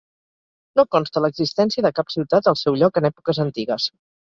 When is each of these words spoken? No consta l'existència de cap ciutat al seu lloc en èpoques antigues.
No 0.79 0.85
consta 0.95 1.23
l'existència 1.25 1.85
de 1.87 1.93
cap 2.01 2.11
ciutat 2.15 2.51
al 2.55 2.59
seu 2.63 2.81
lloc 2.83 3.01
en 3.03 3.13
èpoques 3.13 3.45
antigues. 3.49 3.89